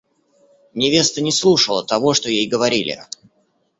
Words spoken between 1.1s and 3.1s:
не слушала того, что ей говорили.